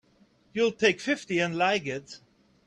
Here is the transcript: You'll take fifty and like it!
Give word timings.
You'll 0.55 0.71
take 0.71 0.99
fifty 0.99 1.37
and 1.37 1.55
like 1.55 1.85
it! 1.85 2.21